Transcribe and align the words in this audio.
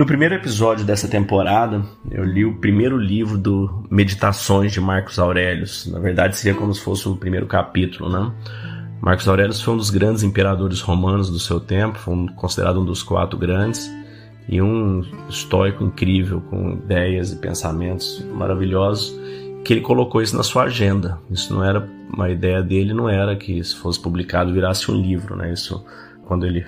No 0.00 0.06
primeiro 0.06 0.34
episódio 0.34 0.82
dessa 0.82 1.06
temporada, 1.06 1.82
eu 2.10 2.24
li 2.24 2.42
o 2.42 2.54
primeiro 2.54 2.96
livro 2.96 3.36
do 3.36 3.84
Meditações 3.90 4.72
de 4.72 4.80
Marcos 4.80 5.18
Aurelius. 5.18 5.86
Na 5.92 5.98
verdade, 5.98 6.38
seria 6.38 6.58
como 6.58 6.72
se 6.72 6.80
fosse 6.80 7.06
o 7.06 7.18
primeiro 7.18 7.44
capítulo, 7.44 8.08
né? 8.08 8.32
Marcos 8.98 9.28
Aurelius 9.28 9.60
foi 9.60 9.74
um 9.74 9.76
dos 9.76 9.90
grandes 9.90 10.22
imperadores 10.22 10.80
romanos 10.80 11.28
do 11.28 11.38
seu 11.38 11.60
tempo, 11.60 11.98
foi 11.98 12.14
considerado 12.34 12.80
um 12.80 12.84
dos 12.86 13.02
quatro 13.02 13.38
grandes 13.38 13.90
e 14.48 14.62
um 14.62 15.02
estoico 15.28 15.84
incrível, 15.84 16.40
com 16.48 16.70
ideias 16.70 17.30
e 17.32 17.36
pensamentos 17.36 18.24
maravilhosos, 18.32 19.14
que 19.66 19.74
ele 19.74 19.82
colocou 19.82 20.22
isso 20.22 20.34
na 20.34 20.42
sua 20.42 20.62
agenda. 20.62 21.18
Isso 21.30 21.52
não 21.52 21.62
era 21.62 21.86
uma 22.10 22.30
ideia 22.30 22.62
dele, 22.62 22.94
não 22.94 23.06
era 23.06 23.36
que 23.36 23.52
isso 23.52 23.76
fosse 23.76 24.00
publicado 24.00 24.50
virasse 24.50 24.90
um 24.90 24.94
livro, 24.94 25.36
né? 25.36 25.52
Isso 25.52 25.84
quando 26.24 26.46
ele 26.46 26.64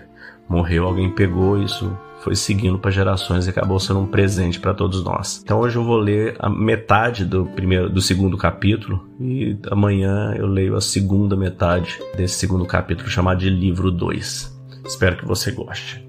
morreu, 0.48 0.86
alguém 0.86 1.10
pegou 1.10 1.62
isso 1.62 1.96
foi 2.22 2.36
seguindo 2.36 2.78
para 2.78 2.90
gerações 2.90 3.46
e 3.46 3.50
acabou 3.50 3.80
sendo 3.80 3.98
um 3.98 4.06
presente 4.06 4.60
para 4.60 4.72
todos 4.72 5.02
nós. 5.02 5.40
Então 5.42 5.58
hoje 5.58 5.76
eu 5.76 5.82
vou 5.82 5.96
ler 5.96 6.36
a 6.38 6.48
metade 6.48 7.24
do 7.24 7.46
primeiro 7.46 7.90
do 7.90 8.00
segundo 8.00 8.36
capítulo 8.36 9.08
e 9.20 9.58
amanhã 9.70 10.32
eu 10.36 10.46
leio 10.46 10.76
a 10.76 10.80
segunda 10.80 11.36
metade 11.36 11.98
desse 12.16 12.36
segundo 12.36 12.64
capítulo 12.64 13.08
chamado 13.08 13.40
de 13.40 13.50
livro 13.50 13.90
2. 13.90 14.62
Espero 14.86 15.16
que 15.16 15.26
você 15.26 15.50
goste. 15.50 16.06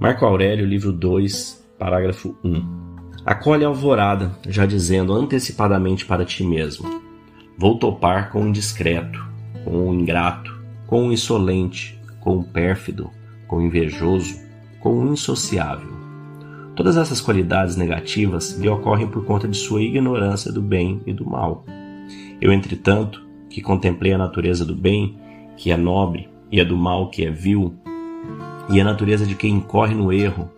Marco 0.00 0.24
Aurélio, 0.24 0.64
livro 0.64 0.90
2, 0.90 1.62
parágrafo 1.78 2.34
1. 2.42 2.79
Acolhe 3.24 3.64
a 3.64 3.68
alvorada, 3.68 4.32
já 4.48 4.64
dizendo 4.64 5.12
antecipadamente 5.12 6.06
para 6.06 6.24
ti 6.24 6.42
mesmo: 6.42 6.88
Vou 7.56 7.78
topar 7.78 8.30
com 8.30 8.42
o 8.42 8.48
indiscreto, 8.48 9.22
com 9.62 9.90
o 9.90 9.94
ingrato, 9.94 10.58
com 10.86 11.08
o 11.08 11.12
insolente, 11.12 12.00
com 12.18 12.38
o 12.38 12.44
pérfido, 12.44 13.10
com 13.46 13.58
o 13.58 13.62
invejoso, 13.62 14.40
com 14.80 14.98
o 14.98 15.12
insociável. 15.12 15.90
Todas 16.74 16.96
essas 16.96 17.20
qualidades 17.20 17.76
negativas 17.76 18.58
lhe 18.58 18.68
ocorrem 18.68 19.06
por 19.06 19.24
conta 19.26 19.46
de 19.46 19.56
sua 19.56 19.82
ignorância 19.82 20.50
do 20.50 20.62
bem 20.62 21.02
e 21.04 21.12
do 21.12 21.28
mal. 21.28 21.66
Eu, 22.40 22.50
entretanto, 22.50 23.22
que 23.50 23.60
contemplei 23.60 24.14
a 24.14 24.18
natureza 24.18 24.64
do 24.64 24.74
bem, 24.74 25.18
que 25.58 25.70
é 25.70 25.76
nobre, 25.76 26.30
e 26.50 26.58
a 26.58 26.64
do 26.64 26.76
mal, 26.76 27.10
que 27.10 27.24
é 27.24 27.30
vil, 27.30 27.74
e 28.70 28.80
a 28.80 28.84
natureza 28.84 29.26
de 29.26 29.34
quem 29.34 29.56
incorre 29.56 29.94
no 29.94 30.10
erro, 30.10 30.50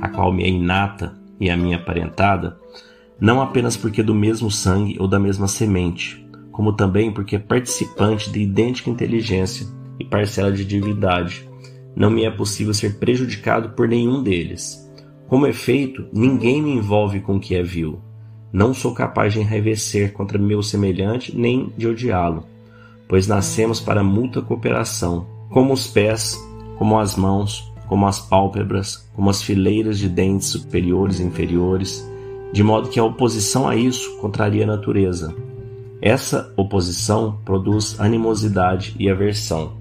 a 0.00 0.08
qual 0.08 0.32
me 0.32 0.42
é 0.42 0.48
inata 0.48 1.17
e 1.40 1.50
a 1.50 1.56
minha 1.56 1.76
aparentada, 1.76 2.58
não 3.20 3.40
apenas 3.40 3.76
porque 3.76 4.00
é 4.00 4.04
do 4.04 4.14
mesmo 4.14 4.50
sangue 4.50 4.96
ou 5.00 5.08
da 5.08 5.18
mesma 5.18 5.48
semente, 5.48 6.24
como 6.52 6.72
também 6.72 7.12
porque 7.12 7.36
é 7.36 7.38
participante 7.38 8.30
de 8.30 8.40
idêntica 8.40 8.90
inteligência 8.90 9.66
e 9.98 10.04
parcela 10.04 10.52
de 10.52 10.64
divindade. 10.64 11.48
Não 11.96 12.10
me 12.10 12.24
é 12.24 12.30
possível 12.30 12.72
ser 12.72 12.98
prejudicado 12.98 13.70
por 13.70 13.88
nenhum 13.88 14.22
deles. 14.22 14.88
Como 15.26 15.46
efeito, 15.46 16.06
ninguém 16.12 16.62
me 16.62 16.70
envolve 16.70 17.20
com 17.20 17.36
o 17.36 17.40
que 17.40 17.54
é 17.54 17.62
vil. 17.62 18.00
Não 18.52 18.72
sou 18.72 18.94
capaz 18.94 19.32
de 19.32 19.40
enraivecer 19.40 20.12
contra 20.12 20.38
meu 20.38 20.62
semelhante 20.62 21.36
nem 21.36 21.72
de 21.76 21.86
odiá-lo, 21.86 22.46
pois 23.08 23.26
nascemos 23.26 23.80
para 23.80 24.02
mútua 24.02 24.42
cooperação, 24.42 25.26
como 25.50 25.72
os 25.72 25.86
pés, 25.86 26.38
como 26.78 26.98
as 26.98 27.16
mãos, 27.16 27.67
como 27.88 28.06
as 28.06 28.20
pálpebras, 28.20 29.08
como 29.14 29.30
as 29.30 29.42
fileiras 29.42 29.98
de 29.98 30.08
dentes 30.08 30.48
superiores 30.48 31.18
e 31.18 31.24
inferiores, 31.24 32.06
de 32.52 32.62
modo 32.62 32.88
que 32.88 33.00
a 33.00 33.04
oposição 33.04 33.68
a 33.68 33.74
isso 33.74 34.18
contraria 34.18 34.64
a 34.64 34.66
natureza, 34.66 35.34
essa 36.00 36.52
oposição 36.56 37.40
produz 37.44 37.98
animosidade 37.98 38.94
e 38.98 39.10
aversão. 39.10 39.76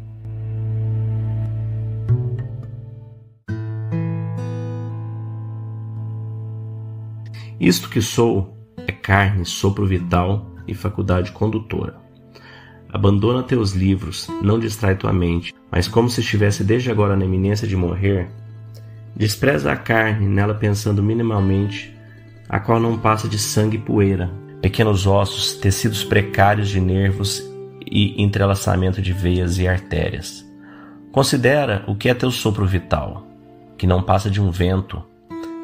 Isto 7.60 7.90
que 7.90 8.02
sou 8.02 8.56
é 8.78 8.92
carne, 8.92 9.46
sopro 9.46 9.86
vital 9.86 10.46
e 10.68 10.74
faculdade 10.74 11.32
condutora. 11.32 12.07
Abandona 12.92 13.44
teus 13.44 13.74
livros, 13.74 14.28
não 14.42 14.60
distrai 14.60 14.96
tua 14.96 15.12
mente, 15.12 15.54
mas 15.70 15.88
como 15.88 16.10
se 16.10 16.22
estivesse 16.22 16.64
desde 16.64 16.90
agora 16.90 17.16
na 17.16 17.26
iminência 17.26 17.68
de 17.68 17.76
morrer, 17.76 18.30
despreza 19.16 19.72
a 19.72 19.76
carne, 19.76 20.28
nela 20.28 20.54
pensando 20.54 21.04
minimamente, 21.04 21.94
a 22.48 22.60
qual 22.60 22.80
não 22.80 22.98
passa 22.98 23.28
de 23.28 23.38
sangue 23.38 23.78
e 23.78 23.82
poeira, 23.82 24.32
pequenos 24.62 25.06
ossos, 25.06 25.54
tecidos 25.54 26.04
precários 26.04 26.70
de 26.70 26.80
nervos 26.80 27.44
e 27.86 28.22
entrelaçamento 28.22 29.02
de 29.02 29.12
veias 29.12 29.60
e 29.60 29.68
artérias. 29.68 30.46
Considera 31.12 31.84
o 31.88 31.96
que 31.96 32.10
é 32.10 32.14
teu 32.14 32.32
sopro 32.32 32.66
vital, 32.66 33.28
que 33.78 33.88
não 33.88 34.02
passa 34.02 34.30
de 34.30 34.42
um 34.42 34.50
vento, 34.50 35.04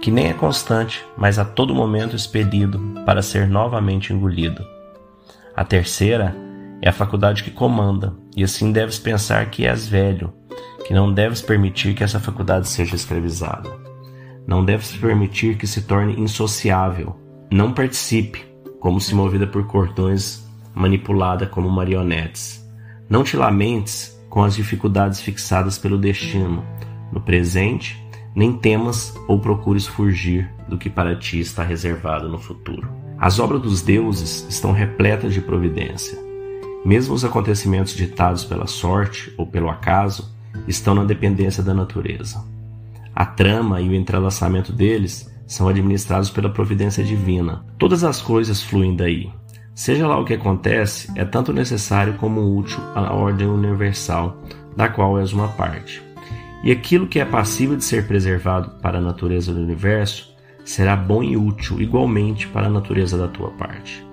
que 0.01 0.11
nem 0.11 0.27
é 0.27 0.33
constante, 0.33 1.05
mas 1.17 1.39
a 1.39 1.45
todo 1.45 1.73
momento 1.73 2.15
expelido 2.15 2.79
para 3.05 3.21
ser 3.21 3.47
novamente 3.47 4.11
engolido. 4.11 4.65
A 5.55 5.63
terceira 5.63 6.35
é 6.83 6.89
a 6.89 6.93
faculdade 6.93 7.45
que 7.45 7.49
comanda, 7.49 8.13
e 8.35 8.43
assim 8.43 8.73
deves 8.73 8.99
pensar 8.99 9.49
que 9.49 9.65
és 9.65 9.87
velho, 9.87 10.33
que 10.85 10.93
não 10.93 11.13
deves 11.13 11.41
permitir 11.41 11.93
que 11.93 12.03
essa 12.03 12.19
faculdade 12.19 12.67
seja 12.67 12.93
escravizada. 12.93 13.69
Não 14.45 14.65
deves 14.65 14.93
permitir 14.97 15.55
que 15.55 15.65
se 15.65 15.83
torne 15.83 16.19
insociável. 16.19 17.15
Não 17.49 17.71
participe, 17.71 18.45
como 18.81 18.99
se 18.99 19.15
movida 19.15 19.47
por 19.47 19.65
cordões, 19.65 20.45
manipulada 20.75 21.47
como 21.47 21.69
marionetes. 21.69 22.61
Não 23.09 23.23
te 23.23 23.37
lamentes 23.37 24.21
com 24.29 24.43
as 24.43 24.53
dificuldades 24.53 25.21
fixadas 25.21 25.77
pelo 25.77 25.97
destino 25.97 26.65
no 27.13 27.21
presente, 27.21 28.05
nem 28.35 28.51
temas 28.51 29.15
ou 29.29 29.39
procures 29.39 29.87
fugir 29.87 30.53
do 30.67 30.77
que 30.77 30.89
para 30.89 31.15
ti 31.15 31.39
está 31.39 31.63
reservado 31.63 32.27
no 32.27 32.39
futuro. 32.39 32.91
As 33.17 33.39
obras 33.39 33.61
dos 33.61 33.81
deuses 33.81 34.45
estão 34.49 34.73
repletas 34.73 35.33
de 35.33 35.39
providência. 35.39 36.22
Mesmo 36.85 37.13
os 37.13 37.23
acontecimentos 37.23 37.93
ditados 37.93 38.43
pela 38.43 38.67
sorte 38.67 39.33
ou 39.37 39.47
pelo 39.47 39.69
acaso 39.69 40.33
estão 40.67 40.93
na 40.93 41.03
dependência 41.03 41.63
da 41.63 41.73
natureza. 41.73 42.43
A 43.15 43.25
trama 43.25 43.79
e 43.79 43.89
o 43.89 43.93
entrelaçamento 43.93 44.73
deles 44.73 45.31
são 45.47 45.67
administrados 45.67 46.29
pela 46.29 46.49
providência 46.49 47.03
divina. 47.03 47.63
Todas 47.77 48.03
as 48.03 48.21
coisas 48.21 48.61
fluem 48.61 48.95
daí. 48.95 49.31
Seja 49.75 50.07
lá 50.07 50.19
o 50.19 50.25
que 50.25 50.33
acontece, 50.33 51.11
é 51.15 51.25
tanto 51.25 51.53
necessário 51.53 52.15
como 52.15 52.57
útil 52.57 52.79
à 52.93 53.13
ordem 53.13 53.47
universal, 53.47 54.37
da 54.75 54.87
qual 54.87 55.19
és 55.19 55.31
uma 55.33 55.47
parte. 55.49 56.01
E 56.63 56.71
aquilo 56.71 57.07
que 57.07 57.19
é 57.19 57.25
passível 57.25 57.75
de 57.75 57.83
ser 57.83 58.07
preservado 58.07 58.71
para 58.81 58.97
a 58.97 59.01
natureza 59.01 59.53
do 59.53 59.61
universo 59.61 60.33
será 60.63 60.95
bom 60.95 61.21
e 61.23 61.35
útil 61.35 61.81
igualmente 61.81 62.47
para 62.47 62.67
a 62.67 62.69
natureza 62.69 63.17
da 63.17 63.27
tua 63.27 63.49
parte. 63.51 64.05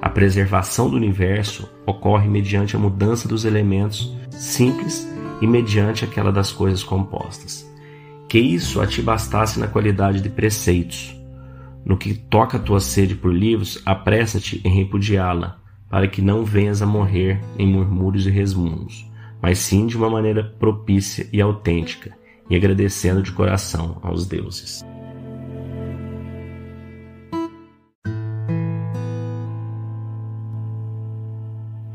A 0.00 0.08
preservação 0.08 0.88
do 0.88 0.96
universo 0.96 1.68
ocorre 1.86 2.28
mediante 2.28 2.76
a 2.76 2.78
mudança 2.78 3.26
dos 3.26 3.44
elementos 3.44 4.16
simples 4.30 5.08
e 5.40 5.46
mediante 5.46 6.04
aquela 6.04 6.32
das 6.32 6.52
coisas 6.52 6.82
compostas 6.82 7.68
que 8.28 8.38
isso 8.38 8.80
a 8.80 8.86
ti 8.86 9.00
bastasse 9.00 9.58
na 9.58 9.66
qualidade 9.66 10.20
de 10.20 10.28
preceitos. 10.28 11.18
No 11.84 11.96
que 11.96 12.12
toca 12.12 12.58
a 12.58 12.60
tua 12.60 12.78
sede 12.78 13.14
por 13.14 13.32
livros, 13.32 13.80
apressa-te 13.86 14.60
em 14.62 14.68
repudiá-la, 14.68 15.58
para 15.88 16.06
que 16.06 16.20
não 16.20 16.44
venhas 16.44 16.82
a 16.82 16.86
morrer 16.86 17.40
em 17.58 17.66
murmúrios 17.66 18.26
e 18.26 18.30
resmungos, 18.30 19.10
mas 19.40 19.58
sim 19.58 19.86
de 19.86 19.96
uma 19.96 20.10
maneira 20.10 20.44
propícia 20.44 21.26
e 21.32 21.40
autêntica, 21.40 22.12
e 22.50 22.54
agradecendo 22.54 23.22
de 23.22 23.32
coração 23.32 23.98
aos 24.02 24.26
deuses. 24.26 24.84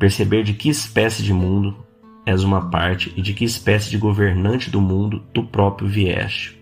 Perceber 0.04 0.44
de 0.44 0.52
que 0.52 0.68
espécie 0.68 1.24
de 1.24 1.32
mundo 1.32 1.78
és 2.26 2.44
uma 2.44 2.70
parte 2.70 3.14
e 3.16 3.22
de 3.22 3.34
que 3.34 3.46
espécie 3.46 3.90
de 3.90 3.98
governante 3.98 4.70
do 4.70 4.82
mundo 4.82 5.24
tu 5.34 5.46
próprio 5.46 5.88
vieste, 5.88 6.62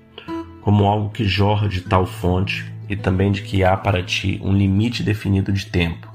como 0.62 0.86
algo 0.86 1.10
que 1.10 1.24
jorra 1.24 1.68
de 1.68 1.82
tal 1.82 2.06
fonte 2.06 2.72
e 2.88 2.96
também 2.96 3.32
de 3.32 3.42
que 3.42 3.64
há 3.64 3.76
para 3.76 4.04
ti 4.04 4.40
um 4.44 4.54
limite 4.54 5.02
definido 5.02 5.52
de 5.52 5.66
tempo, 5.66 6.08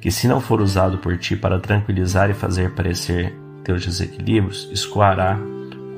que 0.00 0.10
se 0.10 0.26
não 0.26 0.40
for 0.40 0.58
usado 0.62 0.96
por 0.96 1.18
ti 1.18 1.36
para 1.36 1.60
tranquilizar 1.60 2.30
e 2.30 2.34
fazer 2.34 2.70
parecer 2.70 3.34
teus 3.62 3.84
desequilíbrios, 3.84 4.66
escoará 4.72 5.38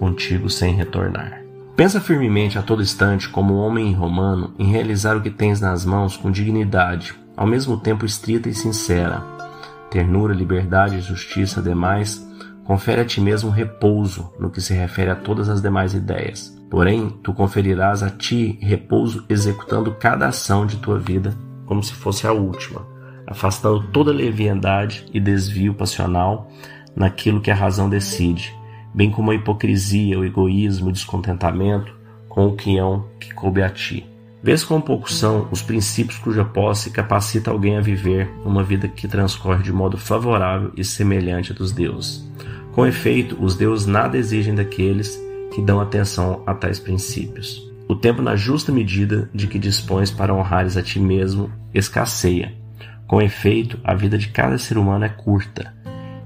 contigo 0.01 0.51
sem 0.51 0.75
retornar. 0.75 1.43
Pensa 1.77 2.01
firmemente 2.01 2.59
a 2.59 2.63
todo 2.63 2.83
instante, 2.83 3.29
como 3.29 3.55
homem 3.55 3.93
romano, 3.93 4.53
em 4.59 4.69
realizar 4.73 5.17
o 5.17 5.23
que 5.23 5.31
tens 5.31 5.61
nas 5.61 5.85
mãos 5.85 6.17
com 6.17 6.29
dignidade, 6.29 7.15
ao 7.37 7.47
mesmo 7.47 7.77
tempo 7.77 8.05
estrita 8.05 8.49
e 8.49 8.55
sincera. 8.55 9.36
Ternura, 9.97 10.35
liberdade 10.35 11.01
justiça 11.01 11.63
demais 11.63 12.23
Confere 12.65 13.01
a 13.01 13.05
ti 13.07 13.19
mesmo 13.19 13.49
repouso 13.49 14.31
no 14.39 14.51
que 14.51 14.61
se 14.61 14.75
refere 14.75 15.09
a 15.09 15.17
todas 15.17 15.49
as 15.49 15.63
demais 15.63 15.95
ideias. 15.95 16.55
Porém, 16.69 17.09
tu 17.23 17.33
conferirás 17.33 18.03
a 18.03 18.11
ti 18.11 18.59
repouso 18.61 19.25
executando 19.27 19.95
cada 19.95 20.27
ação 20.27 20.67
de 20.67 20.77
tua 20.77 20.99
vida 20.99 21.35
como 21.65 21.83
se 21.83 21.95
fosse 21.95 22.27
a 22.27 22.33
última, 22.33 22.87
afastando 23.27 23.87
toda 23.91 24.13
leviandade 24.13 25.07
e 25.15 25.19
desvio 25.19 25.73
passional, 25.73 26.51
naquilo 26.95 27.41
que 27.41 27.51
a 27.51 27.55
razão 27.55 27.89
decide, 27.89 28.55
bem 28.93 29.11
como 29.11 29.31
a 29.31 29.35
hipocrisia, 29.35 30.19
o 30.19 30.25
egoísmo, 30.27 30.89
o 30.91 30.93
descontentamento 30.93 31.95
com 32.29 32.49
o 32.49 32.57
quião 32.57 33.07
que 33.19 33.33
coube 33.33 33.63
a 33.63 33.71
ti. 33.71 34.05
Vês 34.47 34.63
quão 34.63 34.81
poucos 34.81 35.17
são 35.17 35.49
os 35.51 35.61
princípios 35.61 36.21
cuja 36.21 36.45
posse 36.45 36.91
capacita 36.91 37.51
alguém 37.51 37.77
a 37.77 37.81
viver 37.81 38.31
uma 38.45 38.63
vida 38.63 38.87
que 38.87 39.09
transcorre 39.09 39.61
de 39.61 39.73
modo 39.73 39.99
favorável 39.99 40.71
e 40.77 40.85
semelhante 40.85 41.51
a 41.51 41.55
dos 41.57 41.73
deuses. 41.73 42.25
Com 42.71 42.87
efeito, 42.87 43.37
os 43.45 43.57
deuses 43.57 43.87
nada 43.87 44.17
exigem 44.17 44.55
daqueles 44.55 45.21
que 45.53 45.61
dão 45.61 45.81
atenção 45.81 46.45
a 46.47 46.55
tais 46.55 46.79
princípios. 46.79 47.61
O 47.89 47.97
tempo, 47.97 48.23
na 48.23 48.37
justa 48.37 48.71
medida 48.71 49.29
de 49.35 49.49
que 49.49 49.59
dispões 49.59 50.13
para 50.13 50.33
honrares 50.33 50.77
a 50.77 50.83
ti 50.83 51.01
mesmo, 51.01 51.51
escasseia. 51.75 52.55
Com 53.05 53.21
efeito, 53.21 53.81
a 53.83 53.97
vida 53.97 54.17
de 54.17 54.29
cada 54.29 54.59
ser 54.59 54.79
humano 54.79 55.07
é 55.07 55.09
curta, 55.09 55.75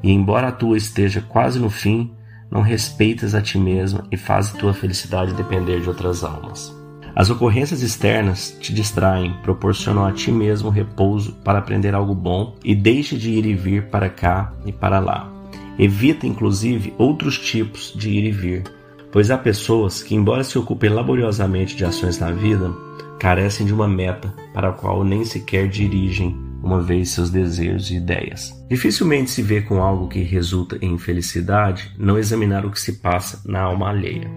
e 0.03 0.13
embora 0.13 0.49
a 0.49 0.53
tua 0.53 0.77
esteja 0.77 1.23
quase 1.27 1.59
no 1.59 1.71
fim, 1.71 2.13
não 2.51 2.61
respeitas 2.61 3.35
a 3.35 3.41
ti 3.41 3.57
mesmo 3.57 4.03
e 4.13 4.19
fazes 4.19 4.53
tua 4.53 4.75
felicidade 4.75 5.33
depender 5.33 5.81
de 5.81 5.89
outras 5.89 6.23
almas. 6.23 6.79
As 7.15 7.29
ocorrências 7.29 7.83
externas 7.83 8.57
te 8.61 8.73
distraem, 8.73 9.35
proporcionam 9.43 10.05
a 10.05 10.13
ti 10.13 10.31
mesmo 10.31 10.71
repouso 10.71 11.33
para 11.45 11.59
aprender 11.59 11.95
algo 11.95 12.15
bom 12.15 12.57
e 12.65 12.75
deixe 12.75 13.17
de 13.17 13.31
ir 13.31 13.47
e 13.47 13.55
vir 13.55 13.87
para 13.89 14.09
cá 14.09 14.53
e 14.65 14.73
para 14.73 14.99
lá. 14.99 15.31
Evita, 15.79 16.27
inclusive, 16.27 16.95
outros 16.99 17.39
tipos 17.39 17.93
de 17.97 18.11
ir 18.11 18.25
e 18.25 18.31
vir, 18.31 18.65
pois 19.11 19.31
há 19.31 19.39
pessoas 19.39 20.03
que, 20.03 20.15
embora 20.15 20.45
se 20.45 20.59
ocupem 20.59 20.91
laboriosamente 20.91 21.77
de 21.77 21.85
ações 21.85 22.19
na 22.19 22.31
vida, 22.31 22.71
carecem 23.19 23.67
de 23.67 23.75
uma 23.75 23.89
meta 23.89 24.33
para 24.55 24.71
a 24.71 24.73
qual 24.73 25.05
nem 25.05 25.25
sequer 25.25 25.69
dirigem 25.69 26.37
uma 26.63 26.81
vez 26.81 27.11
seus 27.11 27.31
desejos 27.31 27.91
e 27.91 27.97
ideias. 27.97 28.53
Dificilmente 28.69 29.31
se 29.31 29.43
vê 29.43 29.63
com 29.63 29.83
algo 29.83 30.09
que 30.09 30.23
resulta 30.23 30.79
em 30.81 30.93
infelicidade 30.93 31.93
não 31.99 32.19
examinar 32.19 32.65
o 32.67 32.71
que 32.71 32.81
se 32.81 32.95
passa 32.95 33.41
na 33.47 33.61
alma 33.61 33.89
alheia. 33.89 34.31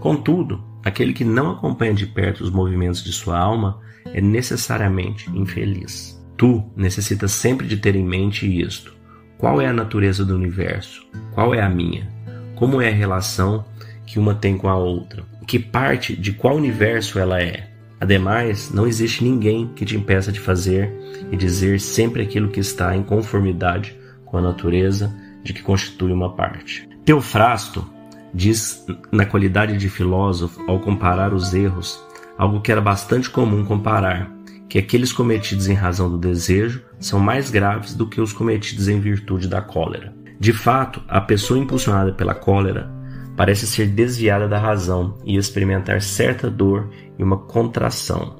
Contudo, 0.00 0.62
aquele 0.86 1.12
que 1.12 1.24
não 1.24 1.50
acompanha 1.50 1.92
de 1.92 2.06
perto 2.06 2.44
os 2.44 2.50
movimentos 2.50 3.02
de 3.02 3.12
sua 3.12 3.36
alma 3.36 3.80
é 4.14 4.20
necessariamente 4.20 5.28
infeliz. 5.36 6.16
Tu 6.36 6.64
necessitas 6.76 7.32
sempre 7.32 7.66
de 7.66 7.76
ter 7.76 7.96
em 7.96 8.04
mente 8.04 8.46
isto: 8.46 8.94
qual 9.36 9.60
é 9.60 9.66
a 9.66 9.72
natureza 9.72 10.24
do 10.24 10.36
universo? 10.36 11.04
Qual 11.34 11.52
é 11.52 11.60
a 11.60 11.68
minha? 11.68 12.08
Como 12.54 12.80
é 12.80 12.88
a 12.88 12.94
relação 12.94 13.64
que 14.06 14.16
uma 14.16 14.32
tem 14.32 14.56
com 14.56 14.68
a 14.68 14.76
outra? 14.76 15.24
Que 15.44 15.58
parte 15.58 16.16
de 16.16 16.32
qual 16.32 16.54
universo 16.54 17.18
ela 17.18 17.42
é? 17.42 17.68
Ademais, 18.00 18.70
não 18.70 18.86
existe 18.86 19.24
ninguém 19.24 19.66
que 19.74 19.84
te 19.84 19.96
impeça 19.96 20.30
de 20.30 20.38
fazer 20.38 20.92
e 21.32 21.36
dizer 21.36 21.80
sempre 21.80 22.22
aquilo 22.22 22.48
que 22.48 22.60
está 22.60 22.96
em 22.96 23.02
conformidade 23.02 23.98
com 24.24 24.36
a 24.36 24.42
natureza 24.42 25.12
de 25.42 25.52
que 25.52 25.62
constitui 25.62 26.12
uma 26.12 26.36
parte. 26.36 26.88
Teofrasto 27.04 27.95
diz, 28.32 28.84
na 29.10 29.24
qualidade 29.24 29.76
de 29.76 29.88
filósofo, 29.88 30.62
ao 30.68 30.80
comparar 30.80 31.32
os 31.32 31.54
erros, 31.54 32.04
algo 32.36 32.60
que 32.60 32.70
era 32.70 32.80
bastante 32.80 33.30
comum 33.30 33.64
comparar, 33.64 34.30
que 34.68 34.78
aqueles 34.78 35.12
cometidos 35.12 35.68
em 35.68 35.74
razão 35.74 36.10
do 36.10 36.18
desejo 36.18 36.82
são 36.98 37.18
mais 37.18 37.50
graves 37.50 37.94
do 37.94 38.06
que 38.06 38.20
os 38.20 38.32
cometidos 38.32 38.88
em 38.88 39.00
virtude 39.00 39.48
da 39.48 39.60
cólera. 39.60 40.14
De 40.38 40.52
fato, 40.52 41.02
a 41.08 41.20
pessoa 41.20 41.58
impulsionada 41.58 42.12
pela 42.12 42.34
cólera 42.34 42.90
parece 43.36 43.66
ser 43.66 43.86
desviada 43.86 44.48
da 44.48 44.58
razão 44.58 45.18
e 45.24 45.36
experimentar 45.36 46.02
certa 46.02 46.50
dor 46.50 46.90
e 47.18 47.22
uma 47.22 47.36
contração. 47.36 48.36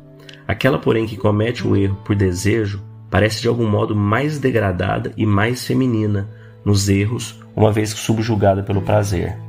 Aquela, 0.49 0.79
porém, 0.79 1.07
que 1.07 1.17
comete 1.17 1.67
o 1.67 1.77
erro 1.77 1.97
por 2.05 2.15
desejo 2.15 2.83
parece 3.11 3.41
de 3.41 3.49
algum 3.49 3.69
modo 3.69 3.95
mais 3.95 4.39
degradada 4.39 5.13
e 5.17 5.25
mais 5.25 5.67
feminina 5.67 6.29
nos 6.65 6.89
erros, 6.89 7.41
uma 7.55 7.73
vez 7.73 7.91
subjugada 7.91 8.63
pelo 8.63 8.83
prazer. 8.83 9.46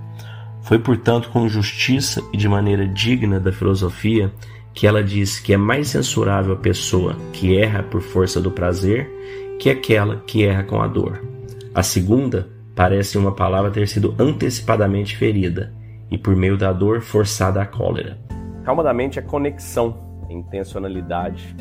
Foi, 0.68 0.78
portanto, 0.78 1.30
com 1.30 1.48
justiça 1.48 2.22
e 2.34 2.38
de 2.38 2.50
maneira 2.50 2.86
digna 2.86 3.40
da 3.40 3.54
filosofia 3.54 4.34
que 4.74 4.86
ela 4.86 5.02
diz 5.02 5.40
que 5.40 5.54
é 5.54 5.58
mais 5.58 5.88
censurável 5.88 6.54
a 6.54 6.58
pessoa 6.58 7.16
que 7.32 7.58
erra 7.58 7.84
por 7.84 8.02
força 8.02 8.42
do 8.42 8.52
prazer 8.52 9.10
que 9.62 9.70
aquela 9.70 10.18
que 10.28 10.44
erra 10.44 10.64
com 10.64 10.82
a 10.82 10.88
dor. 10.88 11.22
A 11.74 11.82
segunda 11.82 12.50
parece 12.76 13.18
uma 13.18 13.32
palavra 13.32 13.72
ter 13.72 13.88
sido 13.88 14.14
antecipadamente 14.20 15.16
ferida 15.16 15.74
e 16.12 16.18
por 16.18 16.36
meio 16.36 16.58
da 16.58 16.74
dor 16.74 17.00
forçada 17.00 17.62
à 17.62 17.66
cólera. 17.66 18.20
Calma 18.66 18.84
da 18.84 18.94
mente 18.94 19.18
é 19.18 19.22
conexão, 19.22 19.98
intencionalidade, 20.30 21.56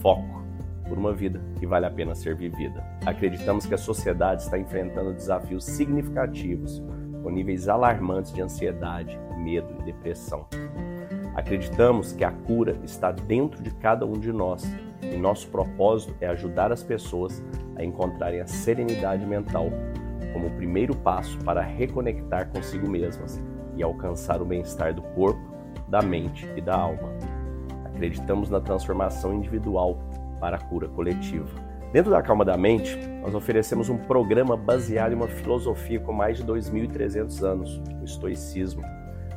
foco 0.00 0.40
por 0.88 0.96
uma 0.96 1.12
vida 1.12 1.40
que 1.58 1.66
vale 1.66 1.86
a 1.86 1.90
pena 1.90 2.14
ser 2.14 2.36
vivida. 2.36 2.84
Acreditamos 3.04 3.66
que 3.66 3.74
a 3.74 3.78
sociedade 3.78 4.42
está 4.42 4.56
enfrentando 4.56 5.12
desafios 5.12 5.64
significativos, 5.64 6.80
com 7.22 7.30
níveis 7.30 7.68
alarmantes 7.68 8.32
de 8.32 8.42
ansiedade, 8.42 9.18
medo 9.36 9.74
e 9.80 9.82
depressão. 9.84 10.46
Acreditamos 11.34 12.12
que 12.12 12.24
a 12.24 12.30
cura 12.30 12.78
está 12.84 13.10
dentro 13.10 13.62
de 13.62 13.70
cada 13.70 14.04
um 14.04 14.18
de 14.18 14.32
nós 14.32 14.64
e 15.02 15.16
nosso 15.16 15.48
propósito 15.48 16.14
é 16.20 16.26
ajudar 16.26 16.70
as 16.70 16.82
pessoas 16.82 17.42
a 17.76 17.84
encontrarem 17.84 18.40
a 18.40 18.46
serenidade 18.46 19.24
mental 19.26 19.70
como 20.32 20.46
o 20.46 20.50
primeiro 20.50 20.96
passo 20.96 21.38
para 21.38 21.60
reconectar 21.60 22.48
consigo 22.50 22.88
mesmas 22.88 23.40
e 23.76 23.82
alcançar 23.82 24.40
o 24.40 24.44
bem-estar 24.44 24.94
do 24.94 25.02
corpo, 25.02 25.40
da 25.88 26.02
mente 26.02 26.46
e 26.56 26.60
da 26.60 26.74
alma. 26.74 27.10
Acreditamos 27.84 28.50
na 28.50 28.60
transformação 28.60 29.34
individual 29.34 29.98
para 30.40 30.56
a 30.56 30.60
cura 30.60 30.88
coletiva. 30.88 31.71
Dentro 31.92 32.10
da 32.10 32.22
Calma 32.22 32.42
da 32.42 32.56
Mente, 32.56 32.96
nós 33.20 33.34
oferecemos 33.34 33.90
um 33.90 33.98
programa 33.98 34.56
baseado 34.56 35.12
em 35.12 35.14
uma 35.14 35.28
filosofia 35.28 36.00
com 36.00 36.10
mais 36.10 36.38
de 36.38 36.44
2.300 36.44 37.42
anos, 37.42 37.82
o 38.00 38.04
estoicismo, 38.04 38.82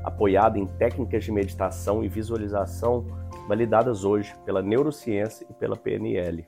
apoiado 0.06 0.56
em 0.56 0.66
técnicas 0.66 1.26
de 1.26 1.34
meditação 1.34 2.02
e 2.02 2.08
visualização 2.08 3.06
validadas 3.46 4.06
hoje 4.06 4.34
pela 4.46 4.62
neurociência 4.62 5.46
e 5.50 5.54
pela 5.54 5.76
PNL. 5.76 6.48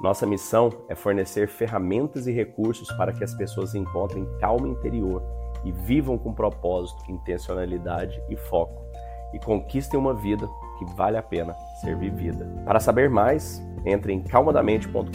Nossa 0.00 0.24
missão 0.24 0.70
é 0.88 0.94
fornecer 0.94 1.48
ferramentas 1.48 2.28
e 2.28 2.32
recursos 2.32 2.88
para 2.92 3.12
que 3.12 3.24
as 3.24 3.34
pessoas 3.34 3.74
encontrem 3.74 4.28
calma 4.38 4.68
interior 4.68 5.20
e 5.64 5.72
vivam 5.72 6.16
com 6.16 6.32
propósito, 6.32 7.02
intencionalidade 7.10 8.22
e 8.30 8.36
foco 8.36 8.80
e 9.34 9.40
conquistem 9.40 9.98
uma 9.98 10.14
vida 10.14 10.48
que 10.78 10.84
vale 10.94 11.16
a 11.16 11.22
pena 11.22 11.54
ser 11.80 11.96
vivida. 11.96 12.46
Para 12.64 12.80
saber 12.80 13.10
mais, 13.10 13.62
entre 13.84 14.12
em 14.12 14.22
calmadamente.com.br 14.22 15.10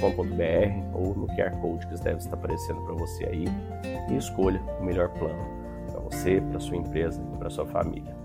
ou 0.94 1.16
no 1.16 1.28
QR 1.28 1.52
Code 1.62 1.88
que 1.88 1.96
deve 2.04 2.18
estar 2.18 2.36
aparecendo 2.36 2.82
para 2.82 2.94
você 2.96 3.26
aí 3.26 3.46
e 4.10 4.18
escolha 4.18 4.62
o 4.80 4.84
melhor 4.84 5.10
plano 5.10 5.64
para 5.92 6.02
você, 6.02 6.42
para 6.42 6.60
sua 6.60 6.78
empresa 6.78 7.22
e 7.34 7.38
para 7.38 7.50
sua 7.50 7.66
família. 7.66 8.16